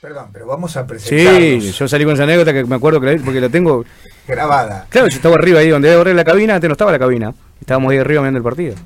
[0.00, 1.64] Perdón, pero vamos a presentarnos.
[1.64, 3.84] Sí, yo salí con esa anécdota que me acuerdo que la porque la tengo
[4.28, 4.86] grabada.
[4.90, 7.34] Claro, yo estaba arriba ahí donde debe la cabina, antes no estaba la cabina.
[7.60, 8.76] Estábamos ahí arriba viendo el partido.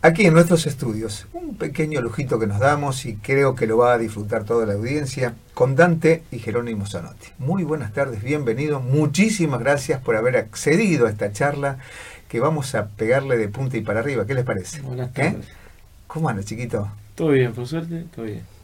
[0.00, 3.92] Aquí en nuestros estudios, un pequeño lujito que nos damos y creo que lo va
[3.92, 7.28] a disfrutar toda la audiencia, con Dante y Jerónimo Zanotti.
[7.38, 11.78] Muy buenas tardes, bienvenidos, muchísimas gracias por haber accedido a esta charla
[12.28, 14.26] que vamos a pegarle de punta y para arriba.
[14.26, 14.80] ¿Qué les parece?
[14.80, 15.12] Buenas ¿Eh?
[15.14, 15.48] tardes.
[16.06, 16.88] ¿Cómo anda, chiquito?
[17.14, 18.55] Todo bien, por suerte, todo bien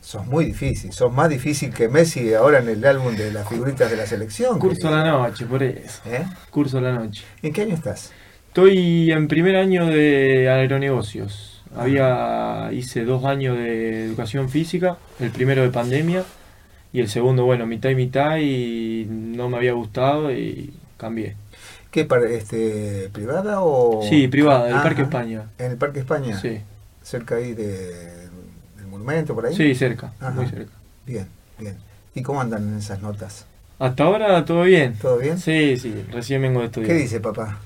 [0.00, 3.90] sos muy difícil, sos más difícil que Messi ahora en el álbum de las figuritas
[3.90, 4.58] de la selección.
[4.58, 6.00] Curso a la noche, por eso.
[6.06, 6.24] ¿Eh?
[6.50, 7.24] Curso la noche.
[7.42, 8.12] ¿En qué año estás?
[8.48, 11.62] Estoy en primer año de aeronegocios.
[11.76, 16.24] Había hice dos años de educación física, el primero de pandemia
[16.92, 21.36] y el segundo, bueno, mitad y mitad y no me había gustado y cambié.
[21.92, 25.44] ¿Qué para este privada o Sí, privada, en el Parque España.
[25.58, 26.40] ¿En el Parque España?
[26.40, 26.60] Sí.
[27.02, 28.19] Cerca ahí de
[29.00, 29.56] monumento por ahí?
[29.56, 30.72] Sí, cerca, muy cerca.
[31.06, 31.26] Bien,
[31.58, 31.76] bien.
[32.14, 33.46] ¿Y cómo andan en esas notas?
[33.78, 34.94] Hasta ahora todo bien.
[35.00, 35.38] ¿Todo bien?
[35.38, 36.90] Sí, sí, recién vengo de estudiar.
[36.90, 37.58] ¿Qué dice papá?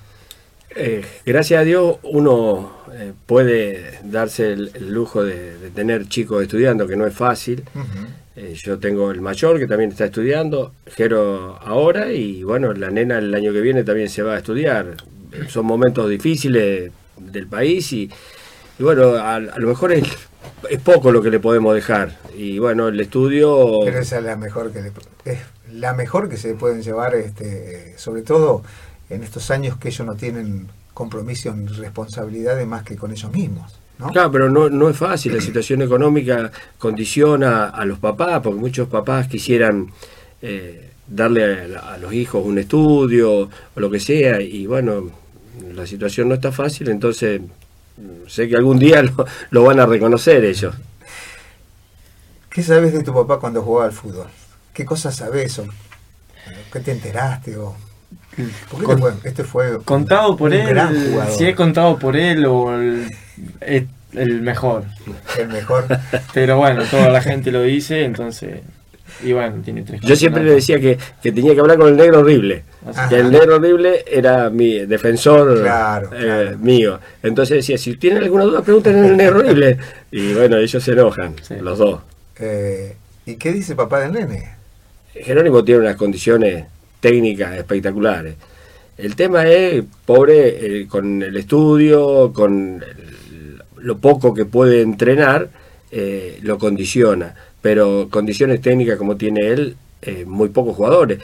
[0.77, 6.97] Eh, gracias a Dios uno eh, puede darse el, lujo de, tener chicos estudiando, que
[6.97, 7.65] no es fácil.
[8.37, 13.19] Eh, yo tengo el mayor que también está estudiando, Jero ahora, y bueno, la nena
[13.19, 14.97] el año que viene también se va a estudiar.
[15.49, 18.11] Son momentos difíciles del país y,
[18.79, 20.05] bueno, a, a, lo mejor es
[20.71, 22.17] es poco lo que le podemos dejar.
[22.37, 23.81] Y bueno, el estudio...
[23.85, 24.91] Pero esa es la mejor que
[25.25, 25.39] es
[25.73, 28.63] la mejor que se pueden llevar, este, sobre todo
[29.11, 33.81] en estos años que ellos no tienen compromiso ni responsabilidades más que con ellos mismos.
[33.99, 34.11] ¿no?
[34.11, 38.89] Claro, pero no, no es fácil, la situación económica condiciona a los papás, porque muchos
[38.89, 39.91] papás quisieran
[40.43, 45.11] eh, darle a, a, los hijos un estudio o lo que sea, y bueno,
[45.75, 47.41] la situación no está fácil, entonces
[48.27, 49.03] sé que algún día
[49.51, 50.75] lo, van a reconocer ellos.
[52.51, 54.27] ¿Qué sabes de tu papá cuando jugaba al fútbol?
[54.73, 55.59] ¿Qué cosas sabes?
[55.59, 55.67] O
[56.73, 57.57] ¿Qué te enteraste?
[57.57, 57.77] O,
[59.25, 60.77] este fue contado por él,
[61.37, 63.09] si he contado por él o el,
[64.13, 64.85] el mejor.
[65.39, 65.87] El mejor.
[66.33, 68.61] Pero bueno, toda la gente lo dice, entonces
[69.23, 72.21] y bueno, tiene tres Yo siempre le decía que, tenía que hablar con el negro
[72.21, 72.65] horrible.
[73.09, 75.65] Que el negro horrible era mi defensor
[76.13, 76.99] eh, mío.
[77.23, 79.79] Entonces decía, si tienen alguna duda, pregunten al negro horrible.
[80.11, 82.01] Y bueno, ellos se enojan, los dos.
[82.39, 84.51] Eh, ¿Y qué dice papá del nene?
[85.15, 86.65] Jerónimo tiene unas condiciones
[87.01, 88.35] técnicas espectaculares.
[88.99, 92.85] El tema es, pobre, eh, con el estudio, con
[93.79, 95.49] lo poco que puede entrenar,
[96.43, 101.21] lo condiciona pero condiciones técnicas como tiene él, eh, muy pocos jugadores.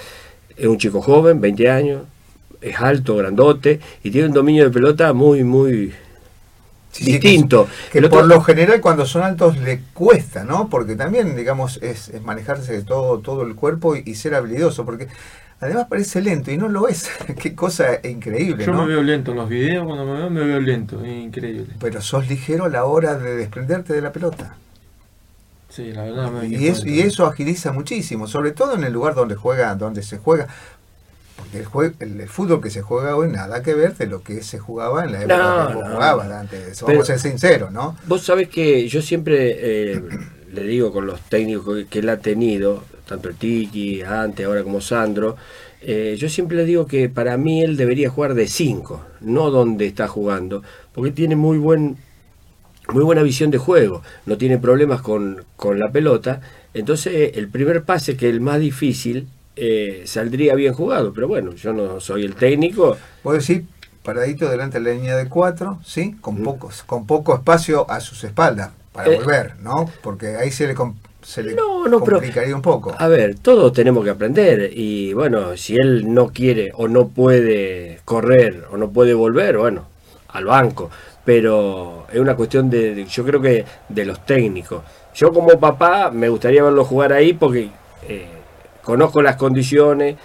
[0.57, 2.05] Es un chico joven, 20 años,
[2.63, 5.93] es alto, grandote y tiene un dominio de pelota muy, muy
[6.99, 7.69] distinto.
[7.93, 10.71] que, por lo general cuando son altos le cuesta, ¿no?
[10.71, 15.09] Porque también, digamos, es, manejarse de todo, todo el cuerpo y, ser habilidoso, porque
[15.61, 17.11] además parece lento y no lo es.
[17.39, 18.65] Qué cosa increíble.
[18.65, 21.75] Yo me veo lento en los videos, cuando me veo me veo lento, es increíble.
[21.79, 24.57] Pero sos ligero a la hora de desprenderte de la pelota.
[25.71, 29.37] Sí, la verdad y, eso, y eso agiliza muchísimo, sobre todo en el lugar donde
[29.37, 30.49] juega, donde se juega.
[31.37, 34.59] Porque el, el, fútbol que se juega hoy nada que ver de lo que se
[34.59, 36.83] jugaba en la época que jugaba antes.
[36.83, 37.97] Vamos a ser sinceros, ¿no?
[38.07, 40.03] Vos sabés que yo siempre eh,
[40.53, 44.81] le digo con los técnicos que, él ha tenido, tanto el Tiki, antes, ahora como
[44.81, 45.37] Sandro,
[45.81, 49.87] eh, yo siempre le digo que para mí él debería jugar de 5, no donde
[49.87, 51.97] está jugando, porque tiene muy buen
[52.93, 56.41] muy buena visión de juego, no tiene problemas con, la pelota,
[56.75, 61.53] entonces el primer pase que es el más difícil eh, saldría bien jugado, pero bueno,
[61.53, 62.97] yo no soy el técnico.
[63.23, 63.67] Puedo decir,
[64.03, 66.17] paradito delante de la línea de cuatro, ¿sí?
[66.21, 69.91] Con, pocos, con poco espacio a sus espaldas para eh, volver, ¿no?
[70.03, 70.75] Porque ahí se le,
[71.23, 72.95] se le complicaría un poco.
[72.97, 78.01] A ver, todos tenemos que aprender y bueno, si él no quiere o no puede
[78.05, 79.87] correr o no puede volver, bueno,
[80.29, 80.91] al banco
[81.31, 84.83] pero es una cuestión de, yo creo que de los técnicos.
[85.15, 87.71] Yo como papá me gustaría verlo jugar ahí porque
[88.09, 88.27] eh,
[88.83, 90.17] conozco las condiciones,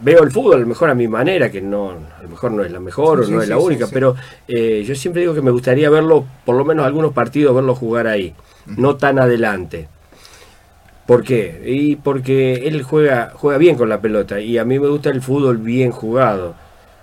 [0.00, 2.64] veo el fútbol a lo mejor a mi manera, que no, a lo mejor no
[2.64, 4.16] es la mejor o no es la única, pero
[4.48, 8.08] eh, yo siempre digo que me gustaría verlo, por lo menos algunos partidos, verlo jugar
[8.08, 8.34] ahí,
[8.66, 9.86] no tan adelante.
[11.06, 11.62] ¿Por qué?
[11.64, 15.22] Y porque él juega, juega bien con la pelota y a mí me gusta el
[15.22, 16.56] fútbol bien jugado.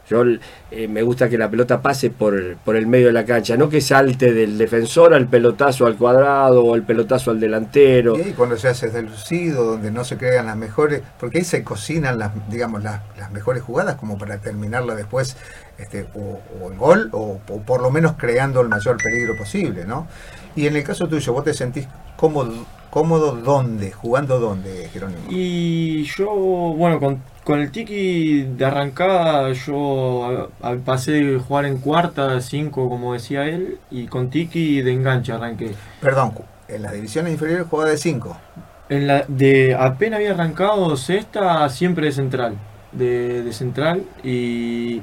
[0.09, 0.23] Yo
[0.71, 3.69] eh, me gusta que la pelota pase por, por el medio de la cancha, no
[3.69, 8.17] que salte del defensor al pelotazo al cuadrado o el pelotazo al delantero.
[8.17, 12.17] Y cuando se hace deslucido, donde no se crean las mejores, porque ahí se cocinan
[12.17, 15.37] las, digamos, las, las mejores jugadas como para terminarla después
[15.77, 19.85] este, o, o en gol o, o por lo menos creando el mayor peligro posible,
[19.85, 20.07] ¿no?
[20.55, 23.91] Y en el caso tuyo, ¿vos te sentís cómodo, cómodo dónde?
[23.91, 25.21] ¿Jugando dónde, Jerónimo?
[25.29, 26.29] Y yo,
[26.75, 32.39] bueno, con, con el Tiki de arrancada, yo a- a- pasé de jugar en cuarta,
[32.41, 35.71] cinco, como decía él, y con Tiki de enganche arranqué.
[35.99, 36.33] Perdón,
[36.67, 38.37] en las divisiones inferiores jugaba de 5.
[38.89, 42.53] En la, de apenas había arrancado sexta, siempre de central.
[42.91, 44.03] De, de central.
[44.23, 45.01] Y,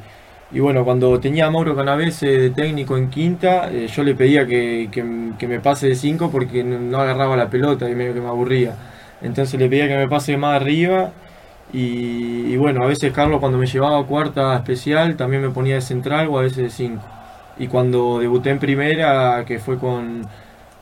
[0.52, 4.46] y bueno, cuando tenía a Mauro Canavese de técnico en quinta, eh, yo le pedía
[4.46, 8.14] que, que- que me pase de 5 porque no, no agarraba la pelota y medio
[8.14, 8.74] que me aburría.
[9.22, 11.12] Entonces le pedía que me pase más arriba.
[11.72, 15.74] Y, y bueno, a veces Carlos cuando me llevaba a cuarta especial también me ponía
[15.74, 17.02] de central o a veces de 5.
[17.58, 20.22] Y cuando debuté en primera, que fue con,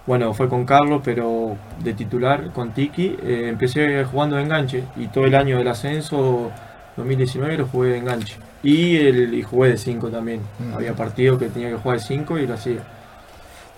[0.06, 5.06] bueno, fue con Carlos, pero de titular, con Tiki, eh, empecé jugando de enganche y
[5.06, 6.50] todo el año del ascenso
[6.96, 8.36] 2019 lo jugué de enganche.
[8.62, 10.40] Y, el, y jugué de 5 también.
[10.58, 10.74] Mm.
[10.74, 12.82] Había partidos que tenía que jugar de 5 y lo hacía.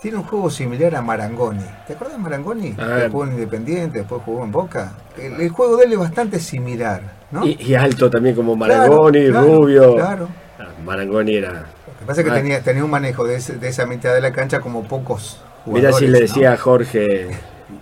[0.01, 1.65] Tiene un juego similar a Marangoni.
[1.87, 2.73] ¿Te acuerdas de Marangoni?
[2.73, 4.93] Que jugó en Independiente, después jugó en Boca.
[5.19, 7.47] El, el juego de él es bastante similar, ¿no?
[7.47, 9.95] Y, y alto también como Marangoni, claro, Rubio.
[9.95, 10.29] Claro.
[10.59, 11.53] Ah, Marangoni era.
[11.53, 12.37] Lo que pasa es que Ah.
[12.37, 15.97] tenía, tenía un manejo de, ese- de esa mitad de la cancha como pocos jugadores.
[15.97, 16.19] si le ¿no?
[16.21, 17.29] decía a Jorge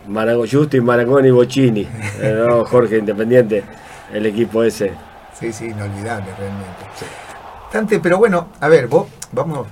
[0.09, 1.89] Marango, Justin Marangoni Bocini.
[2.21, 3.65] Eh, no, Jorge Independiente,
[4.13, 4.93] el equipo ese.
[5.39, 6.85] Sí, sí, inolvidable realmente.
[7.73, 9.67] Dante, pero bueno, a ver, vos, vamos,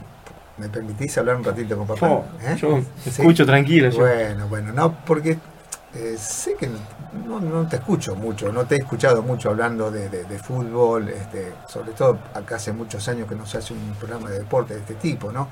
[0.59, 2.09] ¿me permitís hablar un ratito con papá?
[2.09, 2.57] Yo, ¿Eh?
[2.61, 3.11] yo Sí.
[3.11, 3.89] escucho tranquilo.
[3.91, 3.99] yo.
[4.01, 5.39] Bueno, bueno, no, porque
[5.95, 6.69] eh, sé que
[7.27, 11.09] no, no te escucho mucho, no te he escuchado mucho hablando de, de- de fútbol,
[11.09, 14.75] este, sobre todo acá hace muchos años que no se hace un programa de deporte
[14.75, 15.49] de este tipo, ¿no?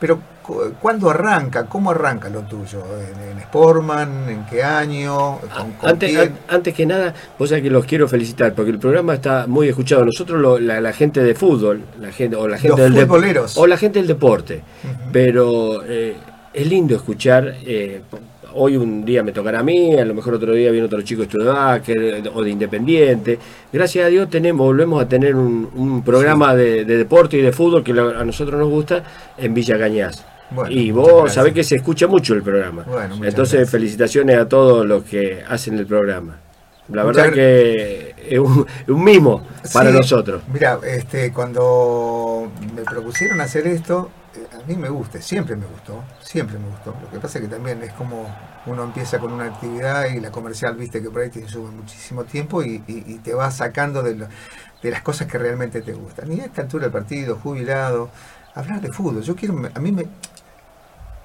[0.00, 1.66] Pero, cu- ¿cuándo arranca?
[1.66, 2.82] ¿Cómo arranca lo tuyo?
[2.98, 4.28] ¿En, en Sportman?
[4.28, 5.38] ¿En qué año?
[5.56, 8.78] ¿Con, con Antes, an- antes que nada, vos sabés que los quiero felicitar porque el
[8.78, 10.04] programa está muy escuchado.
[10.04, 13.56] Nosotros, lo- la, la gente de fútbol, la gente, o la gente Los del futboleros.
[13.56, 14.62] o la gente del deporte,
[15.12, 16.16] pero eh,
[16.52, 17.54] es lindo escuchar.
[17.64, 18.02] eh,
[18.54, 21.22] hoy un día me tocará a mí, a lo mejor otro día viene otro chico
[21.22, 23.38] de Studebaker o de Independiente.
[23.72, 27.52] Gracias a Dios tenemos, volvemos a tener un, un programa de, de deporte y de
[27.52, 29.02] fútbol que lo- a nosotros nos gusta
[29.38, 30.24] en Villa Cañas.
[30.50, 32.84] Bueno, y vos sabés que se escucha mucho el programa.
[32.86, 33.70] Bueno, Entonces, gracias.
[33.70, 36.36] felicitaciones a todos los que hacen el programa.
[36.92, 40.42] La Muchas verdad que es un, un mimo para Sí, nosotros.
[40.46, 46.04] Mira, este, cuando me propusieron hacer esto, eh, a mí me gusta, siempre me gustó,
[46.20, 46.94] siempre me gustó.
[47.00, 48.36] Lo que pasa es que también es como
[48.66, 52.24] uno empieza con una actividad y la comercial, viste que por ahí te consume muchísimo
[52.24, 54.28] tiempo y, y- y te va sacando de, lo-
[54.82, 56.30] de las cosas que realmente te gustan.
[56.32, 58.10] Y a esta altura del partido, jubilado,
[58.54, 59.22] hablar de fútbol.
[59.22, 60.06] Yo quiero, a mí me,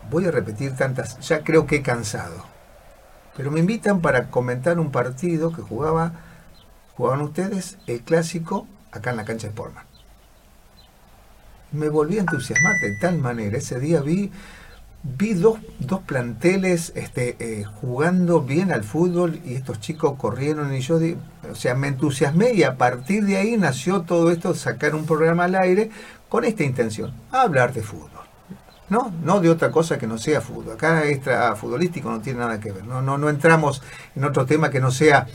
[0.10, 2.46] voy a repetir tantas, ya creo que he cansado.
[3.36, 6.14] Pero me invitan para comentar un partido que jugaba,
[7.00, 9.86] jugaban ustedes, el clásico, acá en la cancha de Sportman.
[11.72, 13.58] Me volví a entusiasmar de tal manera.
[13.58, 14.30] Ese día vi,
[15.04, 20.82] vi dos, dos planteles este, eh, jugando bien al fútbol y estos chicos corrieron y
[20.82, 21.00] yo,
[21.50, 25.46] o sea, me entusiasmé y a partir de ahí nació todo esto, sacar un programa
[25.46, 25.92] al aire
[26.28, 28.10] con esta intención, hablar de fútbol.
[28.90, 30.74] No, no de otra cosa que no sea fútbol.
[30.74, 32.84] Acá extra futbolístico no tiene nada que ver.
[32.84, 33.82] No, no, no entramos
[34.18, 35.28] en otro tema que no sea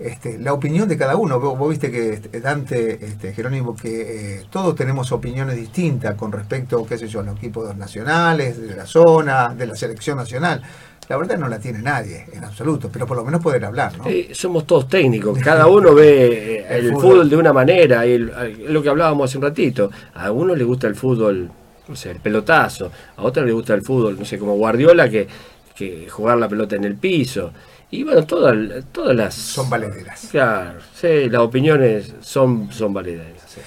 [0.00, 1.38] este, la opinión de cada uno.
[1.38, 6.32] Vos, vos viste que este, Dante, este, Jerónimo, que eh, todos tenemos opiniones distintas con
[6.32, 10.62] respecto, qué sé yo, a los equipos nacionales, de la zona, de la selección nacional.
[11.08, 14.06] La verdad no la tiene nadie, en absoluto, pero por lo menos poder hablar, ¿no?
[14.06, 17.02] Eh, somos todos técnicos, cada uno ve eh, El el, fútbol.
[17.10, 17.30] fútbol.
[17.30, 19.90] de una manera, y lo que hablábamos hace un ratito.
[20.14, 21.50] A uno le gusta el fútbol,
[21.88, 25.26] no sé, el pelotazo, a otro le gusta el fútbol, no sé, como Guardiola, que,
[25.74, 27.52] que jugar la pelota en el piso.
[27.92, 28.56] Y bueno, todas,
[28.92, 29.34] todas las...
[29.34, 30.28] Son valederas.
[30.30, 33.42] Claro, sí, las opiniones son, son valederas.
[33.46, 33.60] sí.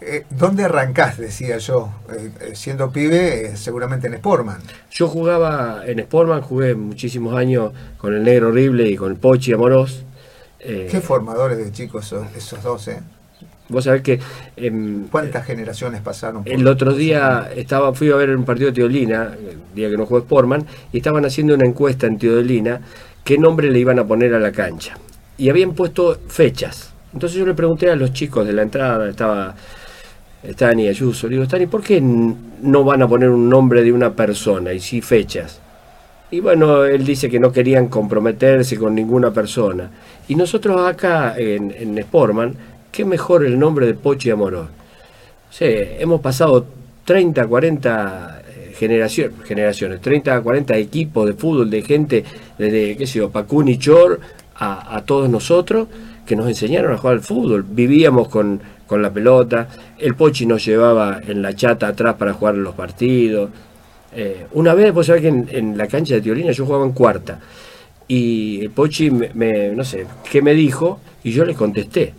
[0.00, 1.16] Eh, ¿Dónde arrancás?
[1.16, 4.60] Decía yo, Eh, eh, siendo pibe, eh, seguramente en Sportman.
[4.90, 9.52] Yo jugaba en Sportman, jugué muchísimos años con el Negro Horrible y con el Pochi
[9.54, 10.02] Amorós.
[10.58, 13.00] Qué formadores de chicos son esos dos, ¿eh?
[13.68, 14.20] Vos sabés que
[14.56, 16.44] em, ¿Cuántas generaciones pasaron?
[16.44, 19.96] por- el otro día estaba fui a ver un partido de Teodolina, el día que
[19.96, 22.80] no jugó Sportman, y estaban haciendo una encuesta en Teodolina
[23.24, 24.96] qué nombre le iban a poner a la cancha.
[25.36, 26.92] Y habían puesto fechas.
[27.12, 29.54] Entonces yo le pregunté a los chicos de la entrada, estaba
[30.44, 34.12] Stani Ayuso, le digo, Stani, ¿por qué no van a poner un nombre de una
[34.12, 35.60] persona y sí fechas?
[36.30, 39.90] Y bueno, él dice que no querían comprometerse con ninguna persona.
[40.26, 42.54] Y nosotros acá en, en Sportman,
[42.90, 44.68] qué mejor el nombre de Pochi Amorós.
[45.50, 46.66] Sí, hemos pasado
[47.04, 48.43] 30, 40 eh,
[48.74, 52.24] generación, generaciones, 30, 40 equipos de fútbol, de gente,
[52.58, 54.20] desde, qué sé yo, Pacún y Chor,
[54.56, 55.88] a, a todos nosotros,
[56.26, 57.64] que nos enseñaron a jugar al fútbol.
[57.68, 62.54] Vivíamos con, con la pelota, el Pochi nos llevaba en la chata atrás para jugar
[62.56, 63.50] los partidos.
[64.14, 67.40] Eh, una vez, vos sabés que en, la cancha de Teolina yo jugaba en cuarta,
[68.06, 71.00] y el Pochi me, me- no sé, ¿qué me dijo?
[71.22, 72.12] Y yo le contesté.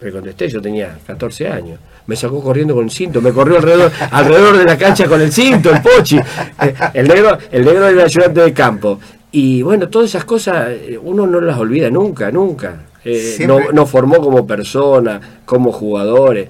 [0.00, 1.78] Le contesté, yo tenía 14 años.
[2.06, 5.32] Me sacó corriendo con el cinto, me corrió alrededor, alrededor de la cancha con el
[5.32, 6.18] cinto, el Pochi.
[6.18, 9.00] Eh, El negro, el negro era ayudante de campo.
[9.32, 12.82] Y bueno, todas esas cosas eh, uno no las olvida nunca, nunca.
[13.04, 16.48] Eh, Siempre- no- nos formó como persona, como jugadores.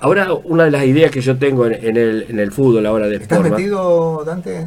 [0.00, 3.06] Ahora, una de las ideas que yo tengo en, en el, en el fútbol ahora
[3.06, 4.66] de ¿Estás forma- metido, Dante?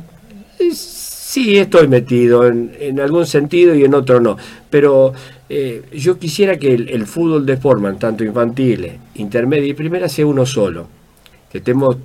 [1.34, 4.38] Sí, estoy metido en, en algún sentido y en otro no.
[4.70, 5.14] Pero
[5.50, 10.46] eh, yo quisiera que el, fútbol de forma, tanto infantiles, intermedia y primera, sea uno
[10.46, 10.86] solo.
[11.52, 11.98] Que estemos,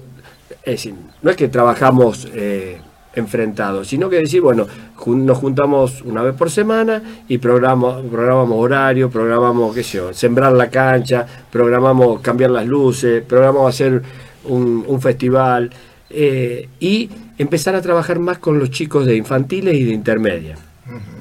[0.63, 2.79] es decir, no es que trabajamos eh,
[3.15, 4.67] enfrentados, sino que decir, bueno,
[5.07, 10.55] nos juntamos una vez por semana y programamos, programamos horario, programamos, qué sé yo, sembrar
[10.55, 14.01] la cancha, programamos cambiar las luces, programamos hacer
[14.45, 15.69] un, un festival
[16.09, 20.57] eh, y empezar a trabajar más con los chicos de infantiles y de intermedia.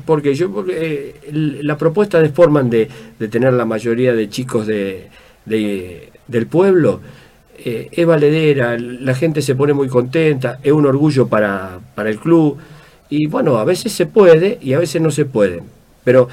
[0.06, 0.74] Porque yo, porque,
[1.26, 1.32] eh,
[1.64, 2.88] la propuesta de Forman de,
[3.20, 5.08] de tener la mayoría de chicos de,
[5.46, 7.02] de- del pueblo
[7.58, 12.20] eh, es valedera, la gente se pone muy contenta, es un orgullo para, para el
[12.20, 12.58] club.
[13.10, 15.62] Y bueno, a veces se puede y a veces no se puede.
[16.06, 16.30] Pero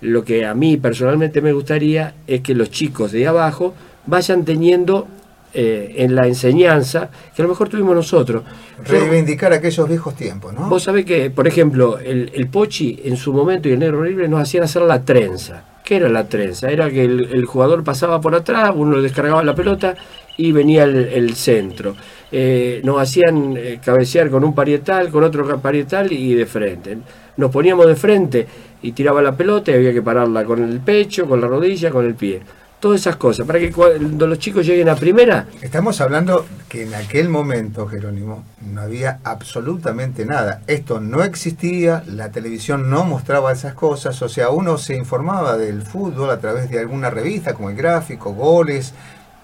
[0.00, 3.74] lo que a mí personalmente me gustaría es que los chicos de abajo
[4.06, 5.06] vayan teniendo
[5.54, 8.42] eh, en la enseñanza que a lo mejor tuvimos nosotros.
[8.84, 10.68] Reivindicar aquellos viejos tiempos, ¿no?
[10.68, 14.28] Vos sabés que, por ejemplo, el, el Pochi en su momento y el Negro Horrible
[14.28, 15.64] nos hacían hacer la trenza.
[15.84, 16.70] ¿Qué era la trenza?
[16.70, 19.94] Era que el, el jugador pasaba por atrás, uno descargaba la pelota
[20.36, 21.96] y venía el, el centro.
[22.30, 26.98] Eh, nos hacían eh, cabecear con un parietal, con otro parietal y de frente.
[27.38, 28.46] Nos poníamos de frente
[28.82, 32.04] y tiraba la pelota y había que pararla con el pecho, con la rodilla, con
[32.04, 32.40] el pie.
[32.80, 36.94] Todas esas cosas, para que cuando los chicos lleguen a primera, Estamos hablando que en
[36.94, 40.62] aquel momento, Jerónimo, no había absolutamente nada.
[40.68, 45.82] Esto no existía, la televisión no mostraba esas cosas, o sea, uno se informaba del
[45.82, 48.94] fútbol a través de alguna revista como el gráfico, goles,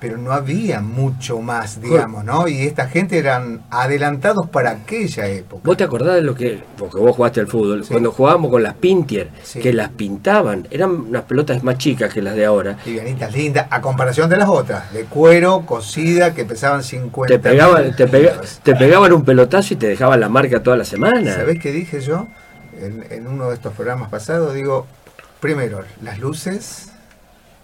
[0.04, 2.46] pero no había mucho más, digamos, ¿no?
[2.46, 5.62] Y esta gente eran adelantados para aquella época.
[5.64, 7.92] ¿Vos te acordás de lo que, porque vos jugaste al fútbol, Sí.
[7.92, 9.60] cuando jugábamos con las Pintier, Sí.
[9.60, 13.80] que las pintaban, eran unas pelotas más chicas que las de ahora, Livianitas lindas, a
[13.80, 18.76] comparación de las otras, de cuero, cocida, que pesaban 50 te pegaban, te, pega- te
[18.76, 21.34] pegaban un pelotazo y te dejaban la marca toda la semana.
[21.34, 22.26] ¿Sabés qué dije yo
[22.78, 24.52] en, en uno de estos programas pasados?
[24.52, 24.86] Digo,
[25.40, 26.90] primero, las luces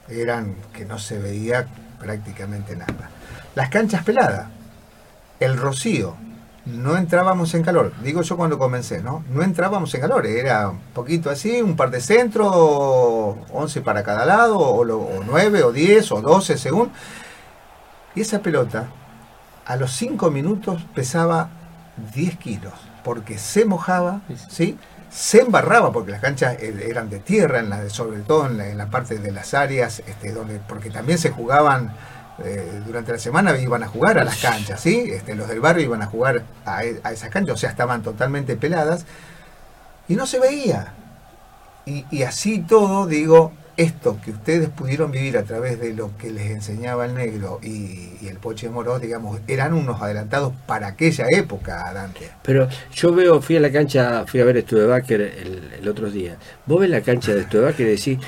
[0.08, 1.66] eran que no se veía
[2.00, 3.10] prácticamente nada.
[3.54, 4.46] Las canchas peladas,
[5.38, 6.14] el rocío,
[6.66, 7.92] no entrábamos en calor.
[8.02, 9.24] Digo yo cuando comencé, ¿no?
[9.30, 12.50] No entrábamos en calor, era un poquito así, un par de centros,
[13.52, 16.90] 11 para cada lado, o, lo- o 9, o 10, o 12 según.
[18.14, 18.88] Y esa pelota,
[19.66, 21.48] a los 5 minutos pesaba
[22.14, 24.78] 10 kilos, porque se mojaba, ¿sí?
[25.10, 28.58] Se embarraba, porque las canchas eh, eran de tierra, en la de- sobre todo en
[28.58, 31.92] la, en la parte de las áreas, este, donde, porque también se jugaban,
[32.44, 35.10] eh, durante la semana iban a jugar a las canchas, ¿sí?
[35.12, 38.56] Este, los del barrio iban a jugar a, a esas canchas, o sea, estaban totalmente
[38.56, 39.04] peladas,
[40.08, 40.94] y no se veía.
[41.86, 46.30] Y, y así todo, digo, esto que ustedes pudieron vivir a través de lo que
[46.30, 51.26] les enseñaba el negro y, y el Poche Moró, digamos, eran unos adelantados para aquella
[51.30, 52.30] época, Dante.
[52.42, 56.36] Pero yo veo, fui a la cancha, fui a ver Studebaker el, el otro día.
[56.66, 58.18] Vos ves la cancha de Studebaker y decís,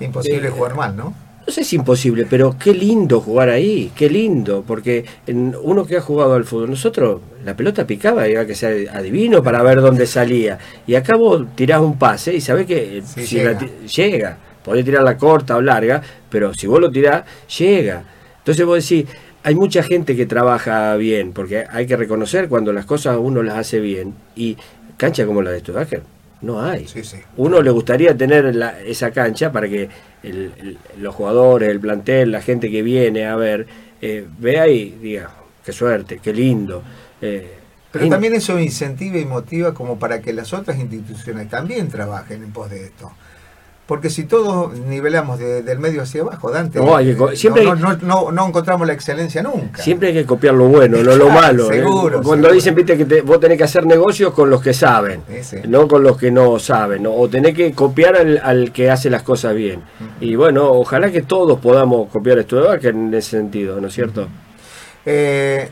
[0.00, 1.14] Imposible Eh, jugar mal, ¿no?
[1.46, 5.96] no sé si imposible, pero qué lindo jugar ahí, qué lindo, porque en uno que
[5.96, 10.06] ha jugado al fútbol, nosotros la pelota picaba había que ser adivino para ver dónde
[10.08, 10.58] salía.
[10.88, 13.52] Y acá vos tirás un pase y sabés que Sí, si llega.
[13.52, 14.38] la ti- llega.
[14.66, 17.22] Podés tirarla corta o larga, pero si vos lo tirás,
[17.56, 18.02] llega.
[18.38, 19.06] Entonces vos decís,
[19.44, 23.58] hay mucha gente que trabaja bien, porque hay que reconocer cuando las cosas uno las
[23.58, 24.14] hace bien.
[24.34, 24.56] Y
[24.96, 26.02] cancha como la de Studebaker,
[26.40, 26.88] no hay.
[26.88, 27.18] Sí, sí.
[27.36, 29.88] Uno le gustaría tener la- esa cancha para que
[30.24, 33.68] el- el- los jugadores, el plantel, la gente que viene a ver,
[34.02, 35.30] eh, vea y diga,
[35.64, 36.82] qué suerte, qué lindo.
[37.22, 37.52] Eh,
[37.92, 42.50] Pero también eso incentiva y motiva como para que las otras instituciones también trabajen en
[42.50, 43.12] pos de esto.
[43.86, 47.62] Porque si todos nivelamos de- del medio hacia abajo, Dante, No, hay que eh, siempre
[47.64, 49.80] no, no- no- no encontramos la excelencia nunca.
[49.80, 51.70] Siempre hay que copiar lo bueno, no lo malo.
[51.70, 51.76] ¿eh?
[51.76, 52.52] seguro, Cuando seguro.
[52.52, 55.20] dicen, viste, que te- vos tenés que hacer negocios con los que saben,
[55.68, 59.22] no con los que no saben, o tenés que copiar al, al que hace las
[59.22, 59.82] cosas bien.
[60.20, 63.94] Y bueno, ojalá que todos podamos copiar esto de Baker en ese sentido, ¿no es
[63.94, 64.26] cierto?
[65.04, 65.70] Eh,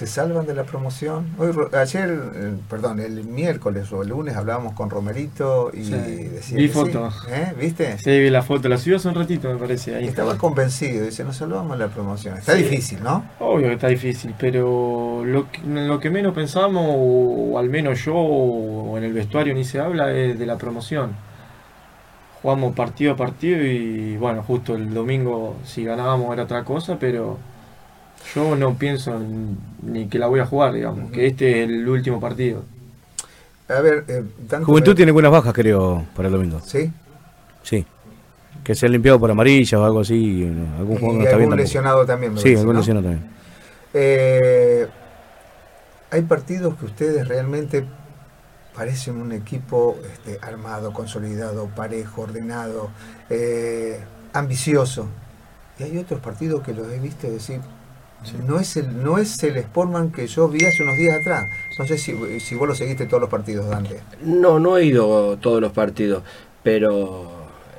[0.00, 1.26] se salvan de la promoción.
[1.36, 6.56] Hoy, ayer, eh, perdón, el miércoles o el lunes hablábamos con Romerito y Sí, decía
[6.56, 7.10] vi foto.
[7.10, 7.26] sí.
[7.30, 7.52] ¿Eh?
[7.60, 7.98] ¿Viste?
[7.98, 9.94] Sí, vi la foto, la subió hace un ratito, me parece.
[9.96, 10.40] Ahí Estaba está.
[10.40, 12.38] convencido, dice, nos salvamos de la promoción.
[12.38, 12.62] Está Sí.
[12.62, 13.26] difícil, ¿no?
[13.40, 18.14] Obvio que está difícil, pero lo que, lo que menos pensamos, o al menos yo,
[18.14, 21.10] o en el vestuario ni se habla, es de la promoción.
[22.40, 27.36] Jugamos partido a partido y bueno, justo el domingo si ganábamos era otra cosa, pero
[28.34, 31.88] yo no pienso en- ni que la voy a jugar, digamos, que este es el
[31.88, 32.62] último partido.
[33.68, 36.60] A ver, eh, tanto Juventud me- tiene buenas bajas, creo, para el domingo.
[36.64, 36.90] ¿Sí?
[37.62, 37.86] Sí.
[38.64, 40.44] Que se ha limpiado por amarillas o algo así.
[40.44, 42.34] no, Algún juego Y no está algún lesionado también.
[42.34, 42.80] me Sí, parece, algún ¿no?
[42.80, 43.30] lesionado también.
[43.94, 44.86] Eh,
[46.10, 47.84] hay partidos que ustedes realmente
[48.74, 52.90] parecen un equipo este, armado, consolidado, parejo, ordenado,
[53.30, 54.00] eh,
[54.32, 55.06] ambicioso.
[55.78, 57.60] Y hay otros partidos que los he visto decir,
[58.46, 61.48] no es el no es el Sportman que yo vi hace unos días atrás.
[61.78, 64.00] No sé si, si vos lo seguiste todos los partidos, Dante.
[64.22, 66.22] No, no he ido todos los partidos,
[66.62, 67.30] pero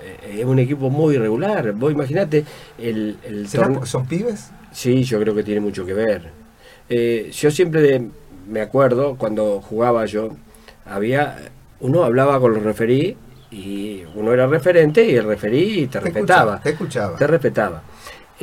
[0.04, 1.72] eh, es un equipo muy irregular.
[1.74, 2.44] Vos imaginate
[2.78, 4.50] el, el ¿Será torneo- porque son pibes?
[4.72, 6.30] Sí, yo creo que tiene mucho que ver.
[6.90, 8.08] Eh, yo siempre de-
[8.50, 10.30] me acuerdo cuando jugaba yo,
[10.86, 11.38] había
[11.80, 13.16] uno hablaba con los referí
[13.52, 16.56] y uno era referente y el referí te, Te respetaba.
[16.56, 17.18] escuchaba, te escuchaba.
[17.18, 17.84] Te respetaba.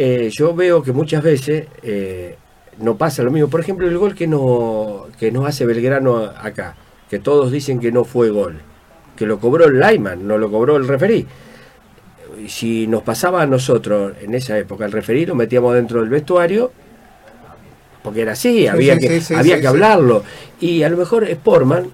[0.01, 2.37] Eh, yo veo que muchas veces eh,
[2.79, 3.49] no pasa lo mismo.
[3.49, 6.77] Por ejemplo, el gol que, no, que nos hace Belgrano acá,
[7.11, 8.61] que todos dicen que no fue gol,
[9.17, 11.27] que lo cobró el Lyman, no lo cobró el referí.
[12.47, 16.71] Si nos pasaba a nosotros en esa época, el referí lo metíamos dentro del vestuario,
[18.03, 20.23] porque era así, había, sí, que, sí, había que hablarlo.
[20.61, 21.91] Y a lo mejor Sportman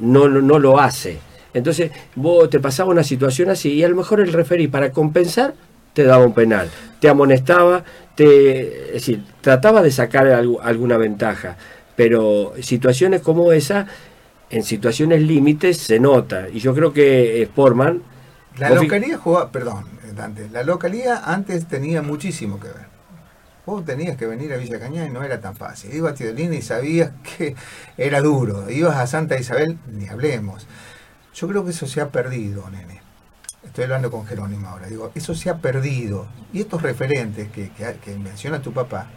[0.00, 1.18] no, lo- no lo hace.
[1.54, 5.54] Entonces vos te pasaba una situación así y a lo mejor el referí para compensar
[5.98, 6.66] te daba un penal,
[7.00, 11.56] te amonestaba, te, es decir, trataba de sacar algu- alguna ventaja,
[11.96, 13.86] pero situaciones como esa,
[14.50, 16.48] en situaciones límites se nota.
[16.48, 18.02] Y yo creo que Sportman...
[18.58, 22.86] La localía jugaba, perdón, eh, Dante, la localía antes tenía muchísimo que ver.
[23.66, 25.92] Vos tenías que venir a Villa Cañada y no era tan fácil.
[25.94, 27.54] Ibas a Tidolina y sabías que
[27.96, 28.70] era duro.
[28.70, 30.66] Ibas a Santa Isabel, ni hablemos.
[31.34, 33.02] Yo creo que eso se ha perdido, nene.
[33.62, 34.86] Estoy hablando con Jerónimo ahora.
[34.86, 36.26] Digo, eso se ha perdido.
[36.52, 39.08] Y estos referentes que, que, que menciona tu papá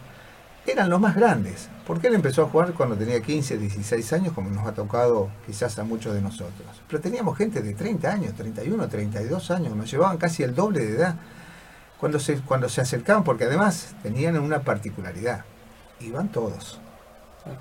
[0.66, 1.68] eran los más grandes.
[1.86, 5.78] Porque él empezó a jugar cuando tenía 15, 16 años, como nos ha tocado quizás
[5.78, 6.82] a muchos de nosotros.
[6.88, 10.96] Pero teníamos gente de 30 años, 31, 32 años, nos llevaban casi el doble de
[10.96, 11.16] edad
[11.98, 15.44] cuando se, cuando se acercaban, porque además tenían una particularidad.
[16.00, 16.80] Iban todos.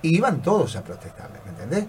[0.01, 1.85] Iban todos a protestar, ¿me entendés?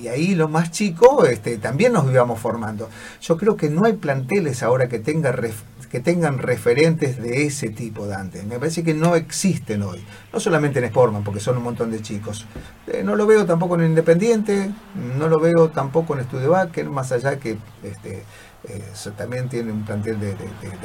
[0.00, 2.88] Y ahí los más chicos este, también nos íbamos formando.
[3.20, 7.68] Yo creo que no hay planteles ahora que, tenga ref- que tengan referentes de ese
[7.70, 8.42] tipo, Dante.
[8.42, 10.04] Me parece que no existen hoy.
[10.32, 12.46] No solamente en Sportman, porque son un montón de chicos.
[12.86, 14.70] Eh, no lo veo tampoco en Independiente,
[15.18, 18.24] no lo veo tampoco en Studebaker, más allá que este,
[18.68, 18.82] eh,
[19.16, 20.34] también tiene un plantel de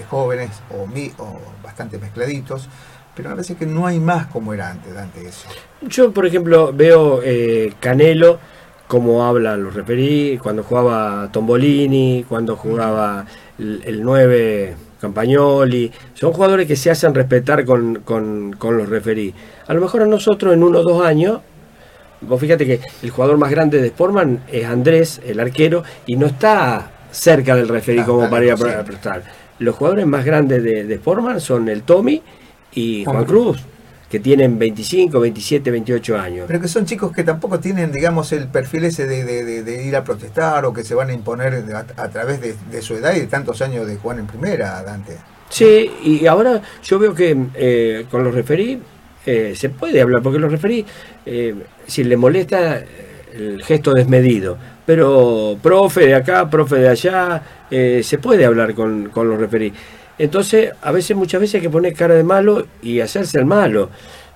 [0.10, 2.70] jóvenes o, mi, o bastante mezcladitos.
[3.16, 5.50] Pero me parece que no hay más como era antes, Dante, eso.
[5.82, 8.40] Yo, por ejemplo, veo eh, Canelo,
[8.90, 13.24] cómo habla los referí, cuando jugaba Tombolini, cuando jugaba
[13.60, 15.92] el, el 9 Campagnoli.
[16.16, 19.32] Son jugadores que se hacen respetar con, con, con los referí.
[19.68, 21.40] A lo mejor a nosotros en uno o dos años,
[22.22, 26.26] vos fíjate que el jugador más grande de Sportman es Andrés, el arquero, y no
[26.26, 29.22] está cerca del referí Ah, como para ir a prestar.
[29.60, 32.24] Los jugadores más grandes de, de Sportman son el Tommy
[32.74, 33.60] y Juan Juan Cruz,
[34.10, 36.46] que tienen 25, 27, 28 años.
[36.48, 39.86] Pero que son chicos que tampoco tienen, digamos, el perfil ese de, de- de- de
[39.86, 43.16] ir a protestar o que se van a imponer a, a través de, su edad
[43.16, 45.18] y de tantos años de jugar en primera, Dante.
[45.50, 48.80] Sí, y ahora yo veo que eh, con los referí
[49.26, 50.86] eh, se puede hablar, porque los referí,
[51.26, 51.54] eh,
[51.86, 52.86] si le molesta eh,
[53.34, 59.10] el gesto desmedido, pero profe de acá, profe de allá, eh, se puede hablar con,
[59.10, 59.72] con los referí.
[60.20, 63.90] Entonces, a veces, muchas veces hay que poner cara de malo y hacerse el malo.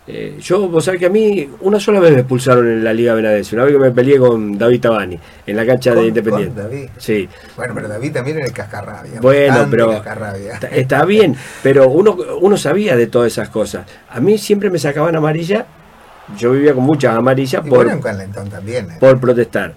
[0.05, 3.13] Eh, yo, vos sabés que a mí una sola vez me expulsaron en la Liga
[3.13, 5.17] Benadense, una vez que me peleé con David Tabani,
[5.47, 6.61] en la cancha de Independiente.
[6.61, 6.89] con David.
[6.97, 9.21] Sí, Bueno, pero David también era el cascarrabia.
[9.21, 10.53] Bueno, pero cascarrabia.
[10.55, 13.85] está, está bien, pero uno, uno sabía de todas esas cosas.
[14.09, 15.65] A mí siempre me sacaban amarilla,
[16.37, 18.91] yo vivía con muchas amarillas Y por, Calentón también.
[18.91, 18.97] eh.
[18.99, 19.73] por protestar.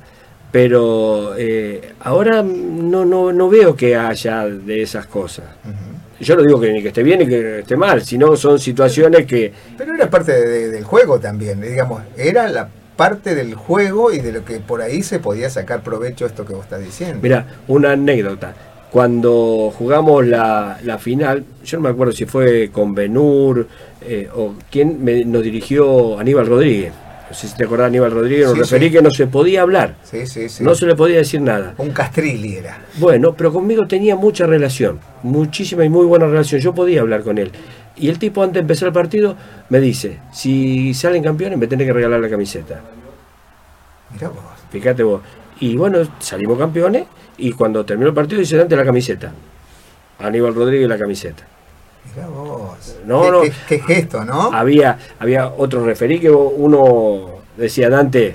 [0.51, 5.45] Pero eh, ahora no, no, no veo que haya de esas cosas.
[5.65, 5.96] Ujú.
[6.21, 9.27] Yo no digo que ni que esté bien ni que esté mal, sino son situaciones
[9.27, 9.53] que...
[9.77, 14.21] Pero era parte de- de- del juego también, digamos, era la parte del juego y
[14.21, 17.19] de lo que por ahí se podía sacar provecho esto que vos estás diciendo.
[17.23, 18.55] Mira, una anécdota.
[18.91, 23.67] cuando jugamos la, la final, yo no me acuerdo si fue con Benur
[24.01, 26.93] eh, o quién me- nos dirigió Aníbal Rodríguez.
[27.29, 28.93] No sé si te acordás, Aníbal Rodríguez, nos referí sí.
[28.93, 30.63] que no se podía hablar, Sí, sí, sí.
[30.63, 31.75] no se le podía decir nada.
[31.79, 32.79] Un Castrilli era.
[32.99, 36.61] Bueno, pero conmigo tenía mucha relación, muchísima y muy buena relación.
[36.61, 37.51] Yo podía hablar con él.
[37.97, 39.37] Y el tipo antes de empezar el partido
[39.71, 42.81] me dice, si salen campeones me tenés que regalar la camiseta.
[44.13, 44.39] Mirá vos.
[44.71, 45.21] Fíjate vos.
[45.59, 47.07] Y bueno, salimos campeones
[47.39, 49.33] y cuando terminó el partido dice Dante la camiseta.
[50.21, 51.43] Aníbal Rodríguez la camiseta.
[52.15, 52.97] Mirá vos.
[53.05, 53.41] No, qué, no.
[53.43, 54.53] Qué, qué gesto, ¿no?
[54.53, 58.35] Había, había otro referí que uno decía, Dante,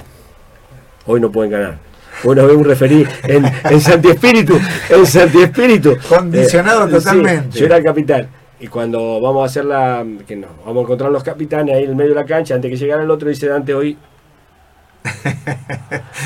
[1.06, 1.92] hoy no pueden ganar.
[2.24, 5.98] Uno ve un referí en, en Santi Espíritu, en Santi Espíritu.
[6.08, 7.60] Condicionado sí, totalmente.
[7.60, 8.28] yo era el capitán.
[8.60, 10.06] Y cuando vamos a hacer la.
[10.28, 12.70] que no, vamos a encontrar los capitanes ahí en el medio de la cancha, antes
[12.70, 13.98] que llegara el otro, dice Dante, hoy.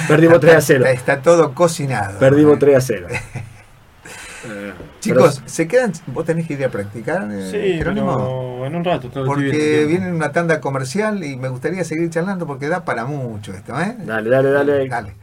[0.09, 0.85] Perdimos 3 a 0.
[0.85, 2.19] Está, está todo cocinado.
[2.19, 3.07] Perdimos 3 a 0.
[4.45, 5.91] Eh, Chicos, ¿se quedan?
[6.07, 7.91] ¿Vos tenés que ir a practicar, eh, Sí, pero
[8.65, 9.09] en un rato.
[9.25, 13.79] Porque viene una tanda comercial y me gustaría seguir charlando porque da para mucho esto,
[13.79, 13.95] ¿eh?
[13.99, 14.87] Dale, dale, dale.
[14.87, 15.13] Dale.